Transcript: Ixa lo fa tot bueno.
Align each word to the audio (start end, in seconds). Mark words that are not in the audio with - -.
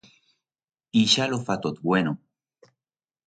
Ixa 1.01 1.27
lo 1.33 1.39
fa 1.49 1.57
tot 1.67 1.77
bueno. 1.89 2.15